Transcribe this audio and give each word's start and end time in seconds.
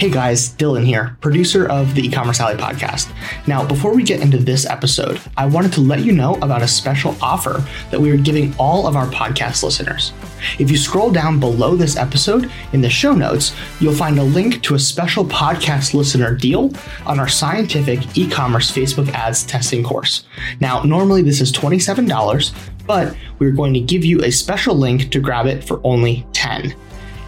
Hey 0.00 0.08
guys, 0.08 0.54
Dylan 0.54 0.86
here, 0.86 1.14
producer 1.20 1.68
of 1.68 1.94
the 1.94 2.00
E-commerce 2.00 2.40
Alley 2.40 2.54
podcast. 2.54 3.12
Now, 3.46 3.62
before 3.62 3.94
we 3.94 4.02
get 4.02 4.22
into 4.22 4.38
this 4.38 4.64
episode, 4.64 5.20
I 5.36 5.44
wanted 5.44 5.74
to 5.74 5.82
let 5.82 6.00
you 6.00 6.12
know 6.12 6.36
about 6.36 6.62
a 6.62 6.68
special 6.68 7.14
offer 7.20 7.62
that 7.90 8.00
we 8.00 8.10
are 8.10 8.16
giving 8.16 8.54
all 8.56 8.86
of 8.86 8.96
our 8.96 9.06
podcast 9.08 9.62
listeners. 9.62 10.14
If 10.58 10.70
you 10.70 10.78
scroll 10.78 11.10
down 11.10 11.38
below 11.38 11.76
this 11.76 11.98
episode 11.98 12.50
in 12.72 12.80
the 12.80 12.88
show 12.88 13.12
notes, 13.12 13.54
you'll 13.78 13.92
find 13.92 14.18
a 14.18 14.22
link 14.22 14.62
to 14.62 14.74
a 14.74 14.78
special 14.78 15.22
podcast 15.22 15.92
listener 15.92 16.34
deal 16.34 16.72
on 17.04 17.20
our 17.20 17.28
scientific 17.28 18.16
e-commerce 18.16 18.70
Facebook 18.70 19.10
ads 19.10 19.44
testing 19.44 19.82
course. 19.82 20.24
Now, 20.60 20.82
normally 20.82 21.20
this 21.20 21.42
is 21.42 21.52
$27, 21.52 22.54
but 22.86 23.14
we're 23.38 23.50
going 23.50 23.74
to 23.74 23.80
give 23.80 24.06
you 24.06 24.22
a 24.22 24.32
special 24.32 24.74
link 24.74 25.10
to 25.10 25.20
grab 25.20 25.44
it 25.44 25.62
for 25.62 25.78
only 25.84 26.26
10. 26.32 26.74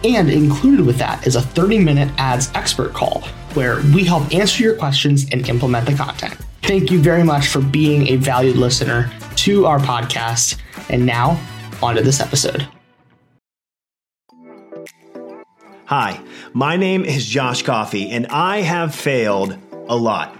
And 0.03 0.29
included 0.29 0.85
with 0.85 0.97
that 0.97 1.25
is 1.25 1.35
a 1.35 1.41
30 1.41 1.79
minute 1.79 2.11
ads 2.17 2.51
expert 2.55 2.93
call 2.93 3.21
where 3.53 3.81
we 3.93 4.03
help 4.03 4.33
answer 4.33 4.63
your 4.63 4.75
questions 4.75 5.25
and 5.31 5.47
implement 5.47 5.85
the 5.85 5.93
content. 5.93 6.35
Thank 6.61 6.91
you 6.91 6.99
very 6.99 7.23
much 7.23 7.47
for 7.47 7.61
being 7.61 8.07
a 8.09 8.15
valued 8.17 8.57
listener 8.57 9.11
to 9.37 9.65
our 9.65 9.79
podcast. 9.79 10.57
And 10.89 11.05
now, 11.05 11.39
on 11.81 11.95
to 11.95 12.01
this 12.01 12.19
episode. 12.19 12.67
Hi, 15.85 16.19
my 16.53 16.77
name 16.77 17.05
is 17.05 17.25
Josh 17.25 17.61
Coffy, 17.61 18.09
and 18.09 18.27
I 18.27 18.61
have 18.61 18.95
failed 18.95 19.57
a 19.87 19.95
lot. 19.95 20.35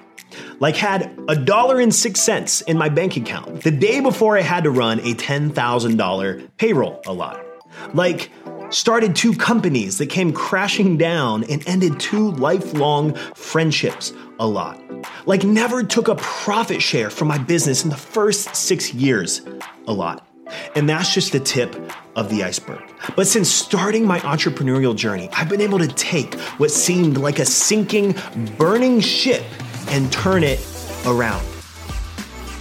Like, 0.60 0.76
had 0.76 1.18
a 1.28 1.36
dollar 1.36 1.80
and 1.80 1.94
six 1.94 2.22
cents 2.22 2.62
in 2.62 2.78
my 2.78 2.90
bank 2.90 3.18
account 3.18 3.62
the 3.62 3.72
day 3.72 4.00
before 4.00 4.38
I 4.38 4.42
had 4.42 4.64
to 4.64 4.72
run 4.72 5.00
a 5.02 5.14
$10,000 5.14 6.50
payroll 6.58 7.02
a 7.06 7.14
lot. 7.14 7.46
Like, 7.94 8.32
started 8.74 9.16
two 9.16 9.34
companies 9.34 9.98
that 10.00 10.08
came 10.08 10.34
crashing 10.34 10.98
down 10.98 11.44
and 11.46 11.66
ended 11.68 12.00
two 12.00 12.32
lifelong 12.32 13.14
friendships 13.36 14.14
a 14.40 14.48
lot. 14.48 14.82
Like, 15.26 15.44
never 15.44 15.84
took 15.84 16.08
a 16.08 16.16
profit 16.16 16.82
share 16.82 17.10
from 17.10 17.28
my 17.28 17.38
business 17.38 17.84
in 17.84 17.90
the 17.90 17.98
first 17.98 18.56
six 18.56 18.94
years 18.94 19.42
a 19.88 19.94
lot. 19.94 20.28
And 20.76 20.90
that's 20.90 21.14
just 21.14 21.32
the 21.32 21.40
tip 21.40 21.76
of 22.16 22.30
the 22.30 22.44
iceberg. 22.44 22.82
But 23.16 23.28
since 23.28 23.50
starting 23.50 24.06
my 24.06 24.20
entrepreneurial 24.20 24.96
journey, 24.96 25.30
I've 25.34 25.50
been 25.50 25.62
able 25.62 25.80
to 25.80 25.88
take 25.88 26.36
what 26.58 26.72
seemed 26.72 27.18
like 27.18 27.40
a 27.40 27.46
sinking, 27.46 28.16
burning 28.58 29.00
ship 29.00 29.44
and 29.88 30.12
turn 30.12 30.44
it 30.44 30.60
around. 31.06 31.46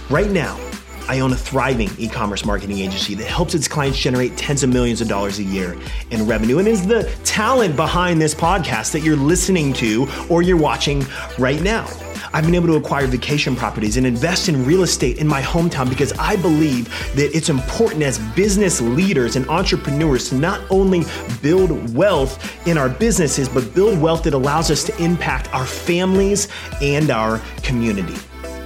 Right 0.09 0.29
now, 0.29 0.59
I 1.07 1.19
own 1.19 1.33
a 1.33 1.35
thriving 1.35 1.89
e 1.97 2.07
commerce 2.07 2.45
marketing 2.45 2.79
agency 2.79 3.13
that 3.15 3.27
helps 3.27 3.53
its 3.53 3.67
clients 3.67 3.99
generate 3.99 4.37
tens 4.37 4.63
of 4.63 4.69
millions 4.69 5.01
of 5.01 5.07
dollars 5.07 5.39
a 5.39 5.43
year 5.43 5.77
in 6.11 6.25
revenue 6.25 6.59
and 6.59 6.67
is 6.67 6.87
the 6.87 7.03
talent 7.23 7.75
behind 7.75 8.21
this 8.21 8.33
podcast 8.33 8.91
that 8.93 9.01
you're 9.01 9.17
listening 9.17 9.73
to 9.73 10.07
or 10.29 10.41
you're 10.41 10.57
watching 10.57 11.05
right 11.37 11.61
now. 11.61 11.87
I've 12.35 12.45
been 12.45 12.55
able 12.55 12.67
to 12.67 12.75
acquire 12.75 13.05
vacation 13.05 13.55
properties 13.55 13.95
and 13.97 14.07
invest 14.07 14.49
in 14.49 14.65
real 14.65 14.81
estate 14.81 15.19
in 15.19 15.27
my 15.27 15.41
hometown 15.41 15.87
because 15.87 16.13
I 16.13 16.35
believe 16.37 16.89
that 17.15 17.35
it's 17.35 17.49
important 17.49 18.01
as 18.01 18.17
business 18.35 18.81
leaders 18.81 19.35
and 19.35 19.47
entrepreneurs 19.49 20.29
to 20.29 20.35
not 20.35 20.59
only 20.71 21.03
build 21.43 21.93
wealth 21.93 22.67
in 22.67 22.75
our 22.77 22.89
businesses, 22.89 23.47
but 23.47 23.75
build 23.75 24.01
wealth 24.01 24.23
that 24.23 24.33
allows 24.33 24.71
us 24.71 24.83
to 24.85 25.03
impact 25.03 25.53
our 25.53 25.65
families 25.65 26.47
and 26.81 27.11
our 27.11 27.39
community. 27.61 28.15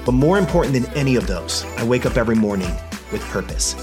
But 0.08 0.14
more 0.14 0.38
important 0.40 0.74
than 0.74 0.86
any 0.94 1.18
of 1.18 1.28
those, 1.28 1.66
I 1.76 1.84
wake 1.84 2.06
up 2.06 2.16
every 2.16 2.38
morning 2.38 2.74
with 3.12 3.22
purpose. 3.24 3.76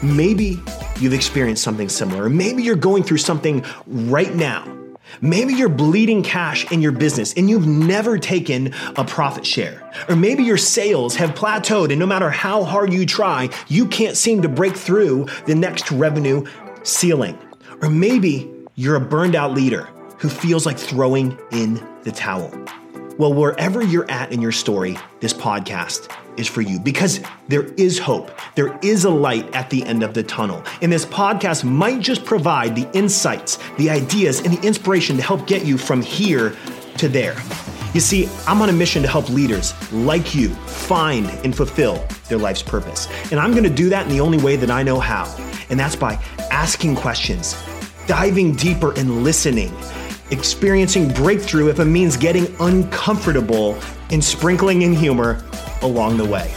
Maybe 0.00 0.62
you've 1.00 1.12
experienced 1.12 1.64
something 1.64 1.88
similar, 1.88 2.28
maybe 2.28 2.62
you're 2.62 2.76
going 2.76 3.02
through 3.02 3.18
something 3.18 3.64
right 3.88 4.32
now. 4.32 4.64
Maybe 5.20 5.54
you're 5.54 5.68
bleeding 5.68 6.22
cash 6.22 6.70
in 6.70 6.82
your 6.82 6.92
business 6.92 7.34
and 7.34 7.50
you've 7.50 7.66
never 7.66 8.16
taken 8.16 8.72
a 8.94 9.04
profit 9.04 9.44
share. 9.44 9.90
Or 10.08 10.14
maybe 10.14 10.44
your 10.44 10.56
sales 10.56 11.16
have 11.16 11.30
plateaued 11.30 11.90
and 11.90 11.98
no 11.98 12.06
matter 12.06 12.30
how 12.30 12.62
hard 12.62 12.92
you 12.92 13.04
try, 13.04 13.50
you 13.66 13.88
can't 13.88 14.16
seem 14.16 14.40
to 14.42 14.48
break 14.48 14.76
through 14.76 15.26
the 15.46 15.54
next 15.56 15.90
revenue 15.90 16.44
ceiling. 16.84 17.36
Or 17.82 17.90
maybe 17.90 18.48
you're 18.76 18.94
a 18.94 19.00
burned 19.00 19.34
out 19.34 19.52
leader 19.52 19.88
who 20.18 20.28
feels 20.28 20.64
like 20.64 20.78
throwing 20.78 21.36
in 21.50 21.84
the 22.04 22.12
towel. 22.12 22.52
Well, 23.18 23.34
wherever 23.34 23.82
you're 23.84 24.10
at 24.10 24.32
in 24.32 24.40
your 24.40 24.52
story, 24.52 24.98
this 25.20 25.34
podcast 25.34 26.10
is 26.38 26.48
for 26.48 26.62
you 26.62 26.80
because 26.80 27.20
there 27.48 27.64
is 27.74 27.98
hope. 27.98 28.30
There 28.54 28.78
is 28.80 29.04
a 29.04 29.10
light 29.10 29.54
at 29.54 29.68
the 29.68 29.84
end 29.84 30.02
of 30.02 30.14
the 30.14 30.22
tunnel. 30.22 30.62
And 30.80 30.90
this 30.90 31.04
podcast 31.04 31.62
might 31.62 32.00
just 32.00 32.24
provide 32.24 32.74
the 32.74 32.90
insights, 32.96 33.58
the 33.76 33.90
ideas, 33.90 34.40
and 34.40 34.56
the 34.56 34.66
inspiration 34.66 35.16
to 35.16 35.22
help 35.22 35.46
get 35.46 35.66
you 35.66 35.76
from 35.76 36.00
here 36.00 36.56
to 36.96 37.08
there. 37.08 37.36
You 37.92 38.00
see, 38.00 38.30
I'm 38.46 38.62
on 38.62 38.70
a 38.70 38.72
mission 38.72 39.02
to 39.02 39.08
help 39.08 39.28
leaders 39.28 39.74
like 39.92 40.34
you 40.34 40.48
find 40.48 41.26
and 41.44 41.54
fulfill 41.54 42.02
their 42.30 42.38
life's 42.38 42.62
purpose. 42.62 43.08
And 43.30 43.38
I'm 43.38 43.54
gonna 43.54 43.68
do 43.68 43.90
that 43.90 44.06
in 44.06 44.12
the 44.12 44.20
only 44.20 44.38
way 44.38 44.56
that 44.56 44.70
I 44.70 44.82
know 44.82 44.98
how. 44.98 45.24
And 45.68 45.78
that's 45.78 45.96
by 45.96 46.14
asking 46.50 46.96
questions, 46.96 47.62
diving 48.06 48.54
deeper, 48.54 48.92
and 48.94 49.22
listening 49.22 49.70
experiencing 50.32 51.12
breakthrough 51.12 51.68
if 51.68 51.78
it 51.78 51.84
means 51.84 52.16
getting 52.16 52.46
uncomfortable 52.58 53.78
and 54.10 54.24
sprinkling 54.24 54.82
in 54.82 54.94
humor 54.94 55.44
along 55.82 56.16
the 56.16 56.24
way. 56.24 56.52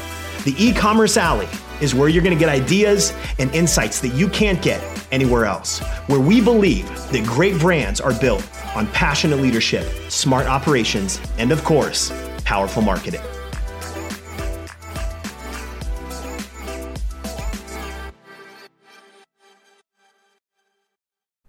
The 0.45 0.55
e 0.57 0.73
commerce 0.73 1.17
alley 1.17 1.49
is 1.81 1.93
where 1.93 2.07
you're 2.07 2.23
gonna 2.23 2.37
get 2.37 2.47
ideas 2.47 3.13
and 3.37 3.53
insights 3.53 3.99
that 3.99 4.09
you 4.09 4.29
can't 4.29 4.61
get 4.61 4.81
anywhere 5.11 5.45
else, 5.45 5.79
where 6.07 6.21
we 6.21 6.39
believe 6.39 6.87
that 7.11 7.25
great 7.25 7.59
brands 7.59 7.99
are 7.99 8.13
built 8.19 8.47
on 8.75 8.87
passionate 8.87 9.39
leadership, 9.39 9.85
smart 10.09 10.47
operations, 10.47 11.19
and 11.37 11.51
of 11.51 11.63
course, 11.65 12.13
powerful 12.45 12.81
marketing. 12.81 13.21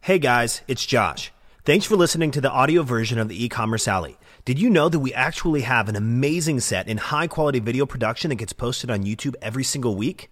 Hey 0.00 0.18
guys, 0.18 0.62
it's 0.68 0.86
Josh. 0.86 1.32
Thanks 1.66 1.84
for 1.84 1.96
listening 1.96 2.30
to 2.30 2.40
the 2.40 2.48
audio 2.48 2.84
version 2.84 3.18
of 3.18 3.28
the 3.28 3.44
e-commerce 3.44 3.88
alley. 3.88 4.16
Did 4.44 4.60
you 4.60 4.70
know 4.70 4.88
that 4.88 5.00
we 5.00 5.12
actually 5.12 5.62
have 5.62 5.88
an 5.88 5.96
amazing 5.96 6.60
set 6.60 6.86
in 6.86 6.96
high 6.96 7.26
quality 7.26 7.58
video 7.58 7.84
production 7.86 8.28
that 8.28 8.36
gets 8.36 8.52
posted 8.52 8.88
on 8.88 9.02
YouTube 9.02 9.34
every 9.42 9.64
single 9.64 9.96
week? 9.96 10.30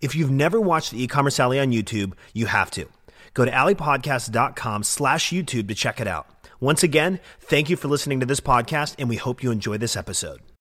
If 0.00 0.14
you've 0.14 0.30
never 0.30 0.58
watched 0.58 0.92
the 0.92 1.02
e-commerce 1.02 1.38
alley 1.38 1.60
on 1.60 1.70
YouTube, 1.70 2.14
you 2.32 2.46
have 2.46 2.70
to. 2.70 2.88
Go 3.34 3.44
to 3.44 3.50
alleypodcast.com 3.50 4.84
slash 4.84 5.30
YouTube 5.30 5.68
to 5.68 5.74
check 5.74 6.00
it 6.00 6.08
out. 6.08 6.48
Once 6.60 6.82
again, 6.82 7.20
thank 7.40 7.68
you 7.68 7.76
for 7.76 7.88
listening 7.88 8.18
to 8.20 8.24
this 8.24 8.40
podcast 8.40 8.94
and 8.98 9.06
we 9.06 9.16
hope 9.16 9.42
you 9.42 9.50
enjoy 9.50 9.76
this 9.76 9.96
episode. 9.96 10.40